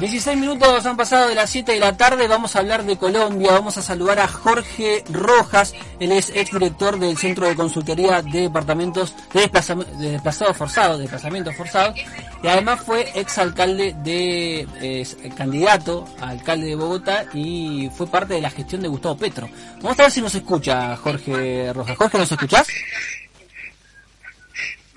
16 0.00 0.38
minutos 0.38 0.86
han 0.86 0.96
pasado 0.96 1.28
de 1.28 1.34
las 1.34 1.50
7 1.50 1.72
de 1.72 1.80
la 1.80 1.96
tarde, 1.96 2.28
vamos 2.28 2.54
a 2.54 2.60
hablar 2.60 2.84
de 2.84 2.96
Colombia, 2.96 3.52
vamos 3.52 3.78
a 3.78 3.82
saludar 3.82 4.20
a 4.20 4.28
Jorge 4.28 5.02
Rojas, 5.10 5.74
él 5.98 6.12
es 6.12 6.30
exdirector 6.30 6.98
del 6.98 7.16
Centro 7.16 7.46
de 7.46 7.56
Consultoría 7.56 8.22
de 8.22 8.42
Departamentos 8.42 9.14
de, 9.32 9.40
Desplazados 9.98 10.56
Forzados, 10.56 10.98
de 10.98 11.02
Desplazamientos 11.02 11.56
Forzados, 11.56 11.98
y 12.42 12.46
además 12.46 12.80
fue 12.80 13.10
exalcalde 13.18 13.96
de, 14.04 14.68
eh, 14.80 15.06
candidato 15.36 16.06
a 16.20 16.28
alcalde 16.28 16.66
de 16.66 16.74
Bogotá 16.76 17.26
y 17.34 17.90
fue 17.96 18.06
parte 18.06 18.34
de 18.34 18.40
la 18.40 18.50
gestión 18.50 18.82
de 18.82 18.88
Gustavo 18.88 19.16
Petro. 19.16 19.48
Vamos 19.82 19.98
a 19.98 20.02
ver 20.02 20.12
si 20.12 20.20
nos 20.20 20.34
escucha 20.34 20.96
Jorge 20.96 21.72
Rojas. 21.72 21.96
Jorge, 21.96 22.18
¿nos 22.18 22.30
escuchás? 22.30 22.68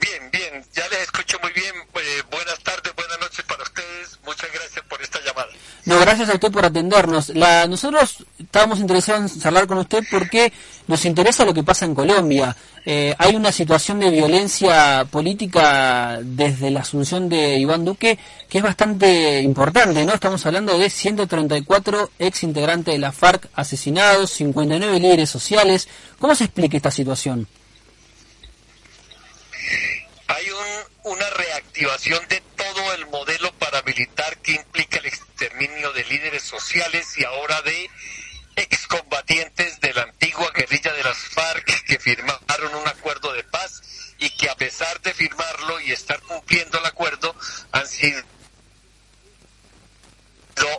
Bien, 0.02 0.32
bien, 0.32 0.66
ya 0.74 0.88
les 0.90 1.02
escucho 1.02 1.38
muy 1.44 1.52
bien. 1.54 1.76
Eh, 1.76 2.24
buenas 2.32 2.60
tardes, 2.60 2.94
buenas 2.96 3.20
noches 3.20 3.46
para 3.46 3.62
ustedes. 3.62 4.20
Muchas 4.26 4.52
gracias 4.52 4.84
por 4.86 5.00
esta 5.02 5.20
llamada. 5.22 5.50
No, 5.86 5.91
gracias 6.02 6.30
a 6.30 6.34
usted 6.34 6.52
por 6.52 6.66
atendernos. 6.66 7.30
La, 7.30 7.68
nosotros 7.68 8.26
estábamos 8.40 8.80
interesados 8.80 9.34
en 9.34 9.42
charlar 9.42 9.68
con 9.68 9.78
usted 9.78 10.04
porque 10.10 10.52
nos 10.88 11.06
interesa 11.06 11.46
lo 11.46 11.54
que 11.54 11.64
pasa 11.64 11.86
en 11.86 11.96
Colombia. 11.96 12.56
Eh, 12.86 13.16
hay 13.18 13.36
una 13.36 13.52
situación 13.52 14.00
de 14.00 14.10
violencia 14.10 15.06
política 15.10 16.20
desde 16.22 16.72
la 16.72 16.80
asunción 16.82 17.30
de 17.30 17.58
Iván 17.58 17.86
Duque 17.86 18.18
que 18.50 18.58
es 18.58 18.64
bastante 18.64 19.40
importante, 19.42 20.04
¿no? 20.04 20.14
Estamos 20.14 20.46
hablando 20.46 20.78
de 20.78 20.90
134 20.90 22.12
ex 22.20 22.44
integrantes 22.44 22.94
de 22.94 23.00
la 23.00 23.12
FARC 23.12 23.50
asesinados, 23.54 24.32
59 24.32 25.00
líderes 25.00 25.30
sociales. 25.30 25.88
¿Cómo 26.20 26.36
se 26.36 26.46
explica 26.46 26.78
esta 26.78 26.92
situación? 26.92 27.48
Hay 30.28 30.46
un, 30.50 31.12
una 31.14 31.30
reactivación 31.30 32.20
de 32.30 32.42
todo 32.56 32.94
el 32.94 33.06
modelo 33.08 33.52
paramilitar 33.60 34.38
que 34.38 34.54
de 35.62 36.04
líderes 36.06 36.42
sociales 36.42 37.16
y 37.20 37.24
ahora 37.24 37.62
de 37.62 37.88
excombatientes 38.56 39.80
de 39.80 39.94
la 39.94 40.02
antigua 40.02 40.50
guerrilla 40.56 40.92
de 40.92 41.04
las 41.04 41.18
FARC 41.18 41.84
que 41.86 42.00
firmaron 42.00 42.74
un 42.74 42.88
acuerdo 42.88 43.32
de 43.34 43.44
paz 43.44 43.84
y 44.18 44.32
que 44.32 44.50
a 44.50 44.56
pesar 44.56 45.00
de 45.02 45.14
firmarlo 45.14 45.80
y 45.82 45.92
estar 45.92 46.20
cumpliendo 46.22 46.80
el 46.80 46.86
acuerdo 46.88 47.36
han 47.74 47.88
sido 47.88 48.24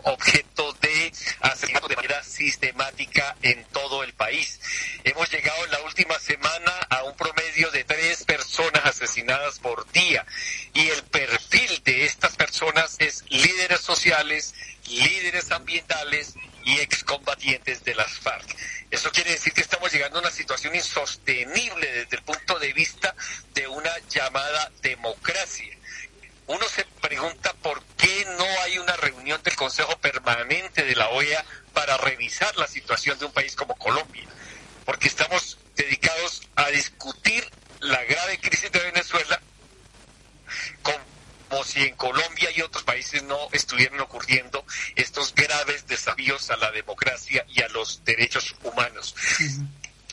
objeto 0.03 0.73
de 0.81 1.13
asesinato 1.41 1.87
de 1.87 1.95
manera 1.95 2.23
sistemática 2.23 3.35
en 3.41 3.63
todo 3.65 4.03
el 4.03 4.13
país. 4.13 4.59
Hemos 5.03 5.29
llegado 5.31 5.63
en 5.65 5.71
la 5.71 5.81
última 5.81 6.19
semana 6.19 6.71
a 6.89 7.03
un 7.03 7.15
promedio 7.15 7.71
de 7.71 7.83
tres 7.83 8.23
personas 8.23 8.85
asesinadas 8.85 9.59
por 9.59 9.89
día 9.91 10.25
y 10.73 10.89
el 10.89 11.03
perfil 11.03 11.81
de 11.83 12.05
estas 12.05 12.35
personas 12.35 12.95
es 12.99 13.23
líderes 13.29 13.81
sociales, 13.81 14.53
líderes 14.93 15.51
ambientales 15.51 16.35
y 16.63 16.79
excombatientes 16.79 17.83
de 17.83 17.95
las 17.95 18.11
FARC. 18.19 18.55
Eso 18.89 19.11
quiere 19.11 19.31
decir 19.31 19.53
que 19.53 19.61
estamos 19.61 19.91
llegando 19.91 20.19
a 20.19 20.21
una 20.21 20.31
situación 20.31 20.75
insostenible 20.75 21.91
desde 21.91 22.17
el 22.17 22.23
punto 22.23 22.59
de 22.59 22.73
vista 22.73 23.15
de 23.53 23.67
una 23.67 23.91
llamada 24.09 24.71
democracia 24.81 25.77
uno 26.47 26.67
se 26.67 26.85
pregunta 27.01 27.53
por 27.61 27.81
qué 27.97 28.25
no 28.37 28.45
hay 28.63 28.77
una 28.77 28.95
reunión 28.97 29.41
del 29.43 29.55
Consejo 29.55 29.97
Permanente 29.99 30.83
de 30.83 30.95
la 30.95 31.09
OEA 31.09 31.43
para 31.73 31.97
revisar 31.97 32.55
la 32.57 32.67
situación 32.67 33.17
de 33.17 33.25
un 33.25 33.31
país 33.31 33.55
como 33.55 33.75
Colombia. 33.75 34.25
Porque 34.85 35.07
estamos 35.07 35.57
dedicados 35.75 36.41
a 36.55 36.67
discutir 36.67 37.49
la 37.79 38.03
grave 38.03 38.39
crisis 38.39 38.71
de 38.71 38.79
Venezuela 38.79 39.41
si 41.73 41.81
en 41.81 41.95
Colombia 41.95 42.51
y 42.51 42.61
otros 42.61 42.83
países 42.83 43.23
no 43.23 43.49
estuvieran 43.51 43.99
ocurriendo 43.99 44.63
estos 44.95 45.33
graves 45.33 45.87
desafíos 45.87 46.51
a 46.51 46.57
la 46.57 46.71
democracia 46.71 47.45
y 47.49 47.63
a 47.63 47.67
los 47.69 48.03
derechos 48.05 48.55
humanos. 48.61 49.15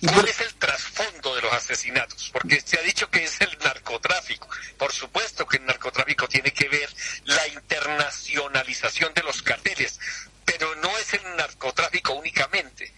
¿Cuál 0.00 0.26
es 0.26 0.40
el 0.40 0.54
trasfondo 0.54 1.34
de 1.34 1.42
los 1.42 1.52
asesinatos? 1.52 2.30
Porque 2.32 2.62
se 2.62 2.78
ha 2.78 2.82
dicho 2.82 3.10
que 3.10 3.24
es 3.24 3.38
el 3.42 3.50
narcotráfico. 3.58 4.48
Por 4.78 4.90
supuesto 4.92 5.46
que 5.46 5.58
el 5.58 5.66
narcotráfico 5.66 6.26
tiene 6.26 6.50
que 6.52 6.70
ver 6.70 6.88
la 7.24 7.46
internacionalización 7.48 9.12
de 9.12 9.22
los 9.22 9.42
carteles, 9.42 10.00
pero 10.46 10.74
no 10.76 10.96
es 10.96 11.12
el 11.12 11.36
narcotráfico 11.36 12.14
únicamente. 12.14 12.94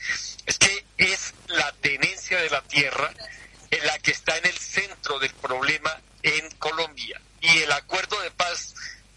Es 0.46 0.58
que 0.58 0.84
es 0.96 1.34
la 1.48 1.72
tenencia 1.80 2.40
de 2.40 2.50
la 2.50 2.62
tierra 2.62 3.12
en 3.72 3.84
la 3.84 3.98
que 3.98 4.12
está 4.12 4.36
en 4.38 4.46
el 4.46 4.56
centro 4.56 5.18
del 5.18 5.34
problema 5.34 6.00
en 6.22 6.48
Colombia. 6.52 7.20
Y 7.42 7.58
el 7.58 7.72
acuerdo 7.72 8.20
de 8.20 8.30
paz 8.30 8.74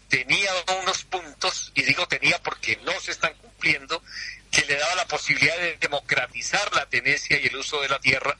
tenía 0.08 0.50
unos 0.82 1.04
puntos, 1.04 1.72
y 1.74 1.82
digo 1.82 2.06
tenía 2.08 2.42
porque 2.42 2.76
no 2.84 2.98
se 3.00 3.12
están 3.12 3.34
cumpliendo, 3.34 4.02
que 4.56 4.64
le 4.64 4.78
daba 4.78 4.94
la 4.94 5.06
posibilidad 5.06 5.58
de 5.58 5.76
democratizar 5.76 6.74
la 6.74 6.86
tenencia 6.86 7.38
y 7.38 7.46
el 7.46 7.56
uso 7.56 7.82
de 7.82 7.90
la 7.90 7.98
tierra 7.98 8.38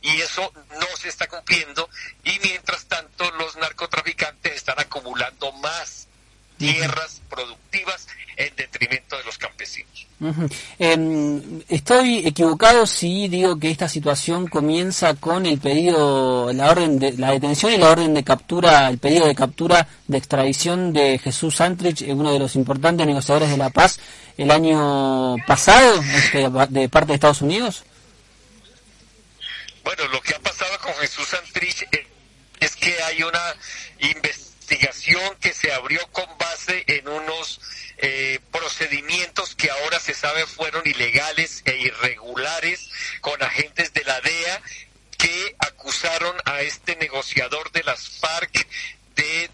y 0.00 0.22
eso 0.22 0.50
no 0.80 0.96
se 0.96 1.10
está 1.10 1.26
cumpliendo 1.26 1.90
y 2.24 2.38
mientras 2.42 2.86
tanto 2.86 3.30
los 3.32 3.54
narcotraficantes 3.56 4.54
están 4.54 4.80
acumulando 4.80 5.52
más 5.52 6.08
tierras 6.56 7.20
productivas 7.28 8.08
en 8.36 8.56
detrimento. 8.56 8.97
Eh, 10.78 11.62
estoy 11.68 12.26
equivocado 12.26 12.86
si 12.86 13.28
digo 13.28 13.58
que 13.58 13.70
esta 13.70 13.88
situación 13.88 14.48
comienza 14.48 15.14
con 15.14 15.46
el 15.46 15.58
pedido, 15.58 16.52
la 16.52 16.70
orden 16.70 16.98
de 16.98 17.12
la 17.12 17.30
detención 17.30 17.72
y 17.72 17.76
la 17.76 17.90
orden 17.90 18.14
de 18.14 18.24
captura, 18.24 18.88
el 18.88 18.98
pedido 18.98 19.26
de 19.26 19.34
captura 19.34 19.86
de 20.08 20.18
extradición 20.18 20.92
de 20.92 21.18
Jesús 21.18 21.56
Santrich, 21.56 22.02
uno 22.08 22.32
de 22.32 22.40
los 22.40 22.56
importantes 22.56 23.06
negociadores 23.06 23.50
de 23.50 23.56
la 23.56 23.70
paz, 23.70 24.00
el 24.36 24.50
año 24.50 25.36
pasado 25.46 26.02
este, 26.02 26.48
de 26.70 26.88
parte 26.88 27.08
de 27.08 27.14
Estados 27.14 27.42
Unidos. 27.42 27.84
Bueno, 29.84 30.06
lo 30.08 30.20
que 30.20 30.34
ha 30.34 30.40
pasado 30.40 30.76
con 30.82 30.92
Jesús 30.94 31.28
Santrich 31.28 31.86
es 32.60 32.76
que 32.76 32.94
hay 33.04 33.22
una 33.22 33.54
investigación 34.00 35.36
que 35.40 35.52
se 35.54 35.72
abrió 35.72 36.00
con 36.12 36.26
base 36.38 36.84
en 36.86 37.08
unos 37.08 37.60
eh, 37.98 38.38
procedimientos 38.52 39.37
se 40.08 40.14
sabe 40.14 40.46
fueron 40.46 40.86
ilegales 40.86 41.60
e 41.66 41.76
irregulares 41.76 42.88
con 43.20 43.42
agentes 43.42 43.92
de 43.92 44.04
la 44.04 44.18
DEA 44.22 44.62
que 45.18 45.54
acusaron 45.58 46.34
a 46.46 46.62
este 46.62 46.96
negociador 46.96 47.70
de 47.72 47.82
las 47.82 48.08
FARC 48.08 48.66
de 49.16 49.50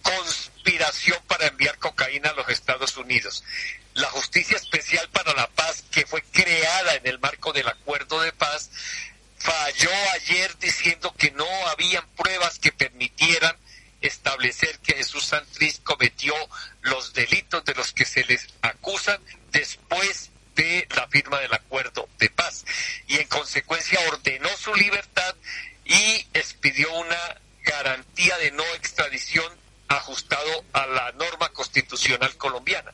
conspiración 0.00 1.18
para 1.26 1.48
enviar 1.48 1.76
cocaína 1.76 2.30
a 2.30 2.32
los 2.32 2.48
Estados 2.48 2.96
Unidos. 2.96 3.44
La 3.92 4.08
Justicia 4.08 4.56
Especial 4.56 5.06
para 5.10 5.34
la 5.34 5.48
Paz, 5.48 5.84
que 5.90 6.06
fue 6.06 6.22
creada 6.22 6.94
en 6.94 7.06
el 7.06 7.18
marco 7.18 7.52
del 7.52 7.68
acuerdo 7.68 8.22
de 8.22 8.32
paz, 8.32 8.70
falló 9.36 9.90
ayer 10.14 10.56
diciendo 10.60 11.14
que 11.18 11.30
no 11.32 11.46
habían 11.66 12.08
pruebas 12.16 12.58
que 12.58 12.72
permitieran 12.72 13.54
establecer 14.00 14.78
que 14.78 14.94
Jesús 14.94 15.24
Santrich 15.24 15.82
cometió 15.82 16.34
los 16.82 17.12
delitos 17.12 17.64
de 17.64 17.74
los 17.74 17.92
que 17.92 18.04
se 18.04 18.24
les 18.24 18.46
acusan 18.62 19.20
después 19.50 20.30
de 20.54 20.86
la 20.94 21.06
firma 21.08 21.38
del 21.40 21.54
acuerdo 21.54 22.08
de 22.18 22.30
paz. 22.30 22.64
Y 23.06 23.18
en 23.18 23.28
consecuencia 23.28 23.98
ordenó 24.08 24.48
su 24.56 24.67
libertad 24.78 25.34
y 25.84 26.26
expidió 26.34 26.92
una 26.94 27.40
garantía 27.64 28.36
de 28.38 28.50
no 28.52 28.64
extradición 28.74 29.52
ajustado 29.88 30.64
a 30.72 30.86
la 30.86 31.12
norma 31.12 31.48
constitucional 31.50 32.36
colombiana. 32.36 32.92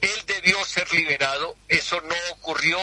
Él 0.00 0.22
debió 0.26 0.62
ser 0.64 0.92
liberado, 0.92 1.56
eso 1.68 2.00
no 2.02 2.14
ocurrió, 2.32 2.78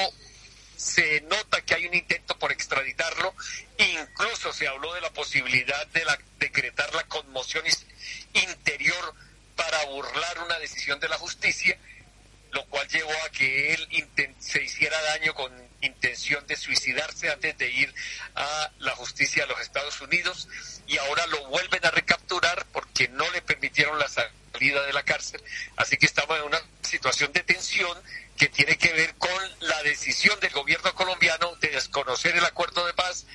se 0.75 1.22
nota 1.22 1.62
que 1.62 1.75
hay 1.75 1.86
un 1.86 1.94
intento 1.94 2.38
por 2.38 2.52
extraditarlo, 2.52 3.34
incluso 3.78 4.52
se 4.52 4.68
habló 4.68 4.94
de 4.94 5.02
la 5.02 5.12
posibilidad 5.12 5.88
de 5.88 6.06
la, 6.06 6.20
decretar 6.40 6.94
la 6.94 7.04
conmoción 7.04 7.64
interior 8.34 9.14
para 9.56 9.86
burlar 9.86 10.40
una 10.40 10.60
decisión 10.60 11.00
de 11.00 11.10
la 11.10 11.18
justicia, 11.18 11.78
lo 12.52 12.66
cual 12.66 12.88
llevó 12.88 13.14
a 13.25 13.30
que 13.30 13.74
él 13.74 13.83
se 14.54 14.62
hiciera 14.62 15.02
daño 15.02 15.34
con 15.34 15.52
intención 15.82 16.46
de 16.46 16.56
suicidarse 16.56 17.32
antes 17.32 17.58
de 17.58 17.72
ir 17.72 17.92
a 18.36 18.72
la 18.78 18.92
justicia 18.92 19.44
de 19.44 19.50
los 19.50 19.60
Estados 19.62 20.00
Unidos 20.00 20.48
y 20.86 20.96
ahora 20.98 21.26
lo 21.26 21.48
vuelven 21.48 21.84
a 21.84 21.90
recapturar 21.90 22.64
porque 22.72 23.08
no 23.08 23.28
le 23.32 23.42
permitieron 23.42 23.98
la 23.98 24.08
salida 24.08 24.86
de 24.86 24.94
la 24.94 25.02
cárcel. 25.02 25.42
Así 25.76 25.98
que 25.98 26.06
estamos 26.06 26.38
en 26.38 26.44
una 26.44 26.62
situación 26.84 27.34
de 27.34 27.42
tensión 27.42 27.98
que 28.38 28.48
tiene 28.48 28.78
que 28.78 28.94
ver 28.94 29.16
con 29.16 29.42
la 29.62 29.82
decisión 29.82 30.40
del 30.40 30.52
gobierno 30.52 30.94
colombiano 30.94 31.56
de 31.56 31.70
desconocer 31.70 32.38
el 32.38 32.46
acuerdo 32.46 32.86
de 32.86 32.94
paz, 32.94 33.26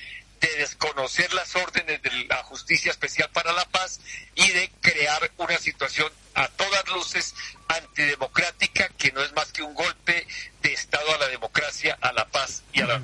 de 0.40 0.54
desconocer 0.56 1.32
las 1.34 1.56
órdenes 1.56 2.00
de 2.00 2.10
la 2.28 2.44
Justicia 2.44 2.92
Especial 2.92 3.28
para 3.30 3.52
la 3.52 3.64
Paz 3.64 3.98
y 4.36 4.48
de 4.52 4.70
crear 4.80 5.32
una 5.36 5.58
situación 5.58 6.12
a 6.34 6.46
todas 6.46 6.88
luces 6.90 7.34
antidemocrática 7.66 8.88
que 8.90 9.10
no 9.10 9.22
es 9.22 9.32
más 9.32 9.52
que 9.52 9.62
un 9.62 9.74
golpe 9.74 10.26
de 10.62 10.72
Estado 10.72 11.14
a 11.14 11.18
la 11.18 11.28
democracia, 11.28 11.98
a 12.00 12.12
la 12.12 12.26
paz 12.26 12.62
y 12.72 12.80
a 12.80 12.86
la... 12.86 13.02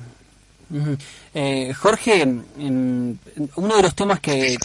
Eh, 1.33 1.73
Jorge, 1.73 2.23
uno 2.23 3.75
de 3.75 3.81
los 3.81 3.95
temas 3.95 4.19
que, 4.19 4.57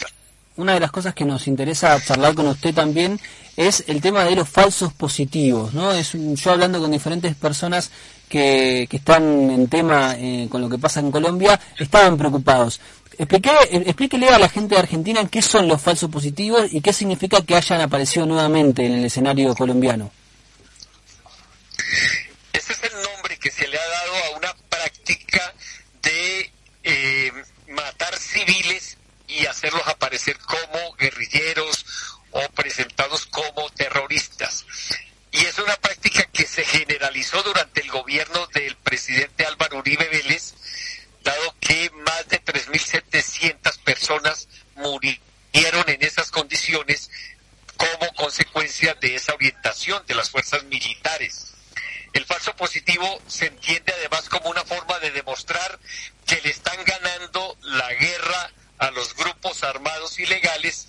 una 0.57 0.73
de 0.73 0.79
las 0.79 0.91
cosas 0.91 1.13
que 1.13 1.25
nos 1.25 1.47
interesa 1.47 1.99
charlar 2.01 2.33
con 2.35 2.47
usted 2.47 2.73
también 2.73 3.19
es 3.57 3.83
el 3.87 4.01
tema 4.01 4.23
de 4.23 4.35
los 4.35 4.47
falsos 4.47 4.93
positivos, 4.93 5.73
¿no? 5.73 5.91
Es 5.91 6.13
yo 6.13 6.51
hablando 6.51 6.79
con 6.79 6.91
diferentes 6.91 7.35
personas 7.35 7.91
que, 8.27 8.87
que 8.89 8.97
están 8.97 9.51
en 9.51 9.67
tema 9.67 10.15
eh, 10.17 10.47
con 10.49 10.61
lo 10.61 10.69
que 10.69 10.77
pasa 10.77 10.99
en 10.99 11.11
Colombia, 11.11 11.59
estaban 11.77 12.17
preocupados. 12.17 12.79
Explique, 13.17 13.51
explíquele 13.71 14.29
a 14.29 14.39
la 14.39 14.49
gente 14.49 14.75
de 14.75 14.81
Argentina 14.81 15.27
qué 15.29 15.41
son 15.41 15.67
los 15.67 15.81
falsos 15.81 16.09
positivos 16.09 16.73
y 16.73 16.81
qué 16.81 16.93
significa 16.93 17.41
que 17.41 17.55
hayan 17.55 17.81
aparecido 17.81 18.25
nuevamente 18.25 18.85
en 18.85 18.93
el 18.93 19.05
escenario 19.05 19.53
colombiano. 19.53 20.11
Ese 22.53 22.73
es 22.73 22.83
el 22.83 22.93
nombre 23.03 23.37
que 23.37 23.51
se 23.51 23.67
le 23.67 23.77
ha 23.77 23.87
dado 23.87 24.13
a 24.15 24.37
una 24.37 24.60
eh, 26.93 27.31
matar 27.69 28.17
civiles 28.17 28.97
y 29.27 29.45
hacerlos 29.45 29.87
aparecer 29.87 30.37
como 30.39 30.93
guerrilleros 30.95 31.85
o 32.31 32.49
presentados 32.49 33.25
como 33.27 33.69
terroristas. 33.69 34.65
Y 35.31 35.45
es 35.45 35.57
una 35.59 35.77
práctica 35.77 36.25
que 36.33 36.45
se 36.45 36.65
generalizó 36.65 37.41
durante 37.43 37.79
el 37.81 37.89
gobierno 37.89 38.45
del 38.47 38.75
presidente 38.75 39.45
Álvaro 39.45 39.77
Uribe 39.77 40.09
Vélez, 40.09 40.53
dado 41.23 41.55
que 41.61 41.89
más 41.91 42.27
de 42.27 42.43
3.700 42.43 43.79
personas 43.83 44.49
murieron 44.75 45.87
en 45.87 46.03
esas 46.03 46.29
condiciones 46.29 47.09
como 47.77 48.13
consecuencia 48.15 48.95
de 48.95 49.15
esa 49.15 49.33
orientación 49.33 50.05
de 50.07 50.15
las 50.15 50.29
fuerzas 50.29 50.63
militares. 50.65 51.53
El 52.13 52.25
falso 52.25 52.53
positivo 52.57 53.21
se 53.27 53.47
entiende 53.47 53.93
además 53.93 54.27
como 54.27 54.49
una 54.49 54.65
forma 54.65 54.99
de 54.99 55.11
demostrar 55.11 55.79
que 56.31 56.41
le 56.43 56.49
están 56.51 56.81
ganando 56.85 57.57
la 57.61 57.93
guerra 57.93 58.51
a 58.77 58.89
los 58.91 59.13
grupos 59.15 59.63
armados 59.63 60.17
ilegales 60.17 60.87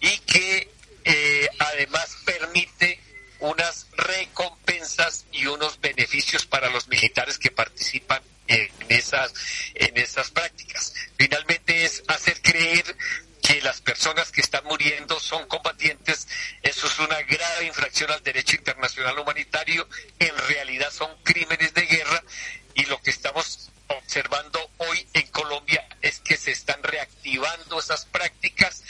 y 0.00 0.18
que 0.18 0.68
eh, 1.04 1.48
además 1.60 2.16
permite 2.24 2.98
unas 3.38 3.86
recompensas 3.92 5.26
y 5.30 5.46
unos 5.46 5.80
beneficios 5.80 6.44
para 6.44 6.70
los 6.70 6.88
militares 6.88 7.38
que 7.38 7.52
participan 7.52 8.20
en 8.48 8.68
esas, 8.88 9.32
en 9.74 9.96
esas 9.96 10.32
prácticas. 10.32 10.92
Finalmente 11.16 11.84
es 11.84 12.02
hacer 12.08 12.42
creer 12.42 12.96
que 13.44 13.62
las 13.62 13.80
personas 13.80 14.32
que 14.32 14.40
están 14.40 14.64
muriendo 14.64 15.20
son 15.20 15.46
combatientes, 15.46 16.26
eso 16.62 16.88
es 16.88 16.98
una 16.98 17.22
grave 17.22 17.64
infracción 17.64 18.10
al 18.10 18.24
derecho 18.24 18.56
internacional 18.56 19.16
humanitario, 19.20 19.88
en 20.18 20.36
realidad 20.48 20.90
son 20.90 21.16
crímenes 21.22 21.74
de 21.74 21.82
guerra 21.82 22.24
y 22.74 22.86
lo 22.86 23.00
que 23.00 23.10
estamos 23.10 23.70
observando 23.90 24.70
hoy 24.78 25.06
en 25.14 25.26
Colombia 25.28 25.86
es 26.00 26.20
que 26.20 26.36
se 26.36 26.50
están 27.20 27.32
reactivando 27.32 27.78
esas 27.78 28.04
prácticas 28.06 28.82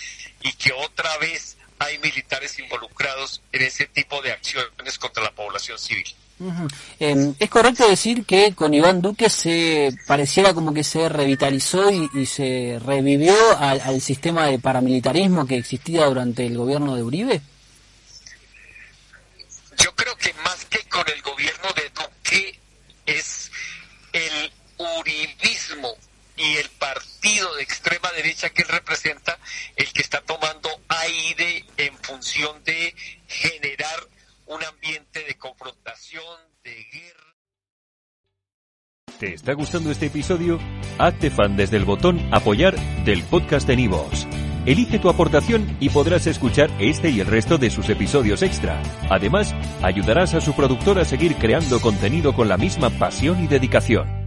y 0.43 0.53
que 0.53 0.73
otra 0.73 1.17
vez 1.19 1.57
hay 1.79 1.99
militares 1.99 2.59
involucrados 2.59 3.43
en 3.53 3.63
ese 3.63 3.87
tipo 3.87 4.21
de 4.23 4.33
acciones 4.33 4.99
contra 4.99 5.23
la 5.23 5.33
población 5.33 5.79
civil. 5.79 6.07
Em, 6.99 7.35
¿Es 7.39 7.51
correcto 7.51 7.87
decir 7.87 8.25
que 8.25 8.55
con 8.55 8.73
Iván 8.73 9.03
Duque 9.03 9.29
se 9.29 9.91
pareciera 10.07 10.55
como 10.55 10.73
que 10.73 10.85
se 10.85 11.09
revitalizó 11.09 11.91
y, 11.91 12.25
se 12.25 12.79
revivió 12.83 13.35
al, 13.59 14.01
sistema 14.01 14.47
de 14.47 14.59
paramilitarismo 14.59 15.47
que 15.47 15.59
existía 15.59 16.07
durante 16.07 16.47
el 16.47 16.57
gobierno 16.57 16.97
de 16.97 17.03
Uribe? 17.03 17.43
Yo 19.77 19.95
creo 19.95 20.17
que 20.17 20.33
más 20.45 20.65
que 20.67 20.81
con 20.89 21.07
el 21.11 21.21
gobierno 21.21 21.69
de 21.77 21.91
Duque 21.91 22.59
es 23.05 23.51
el 24.13 24.53
uribismo 24.79 25.95
y 26.41 26.57
el 26.57 26.69
partido 26.71 27.55
de 27.57 27.63
extrema 27.63 28.11
derecha 28.13 28.51
que 28.51 28.63
él 28.63 28.69
representa 28.69 29.39
el 29.77 29.93
que 29.93 30.01
está 30.01 30.21
tomando 30.23 30.71
aire 30.89 31.65
en 31.77 31.95
función 31.99 32.65
de 32.65 32.95
generar 33.29 34.01
un 34.47 34.65
ambiente 34.65 35.23
de 35.25 35.35
confrontación, 35.37 36.25
de 36.65 36.87
guerra. 36.93 37.21
¿Te 39.19 39.35
está 39.35 39.53
gustando 39.53 39.91
este 39.91 40.07
episodio? 40.07 40.59
Hazte 40.99 41.31
fan 41.31 41.57
desde 41.57 41.77
el 41.77 41.85
botón 41.85 42.27
apoyar 42.33 42.75
del 43.05 43.23
podcast 43.25 43.67
de 43.67 43.77
Nivos. 43.77 44.27
Elige 44.65 44.99
tu 44.99 45.11
aportación 45.11 45.77
y 45.79 45.91
podrás 45.91 46.27
escuchar 46.27 46.71
este 46.79 47.11
y 47.11 47.21
el 47.21 47.27
resto 47.27 47.59
de 47.59 47.71
sus 47.71 47.89
episodios 47.91 48.43
extra. 48.43 48.83
Además, 49.11 49.55
ayudarás 49.83 50.35
a 50.35 50.41
su 50.41 50.55
productor 50.55 50.99
a 50.99 51.05
seguir 51.05 51.37
creando 51.37 51.81
contenido 51.81 52.35
con 52.35 52.49
la 52.49 52.57
misma 52.57 52.91
pasión 52.91 53.43
y 53.43 53.47
dedicación. 53.47 54.20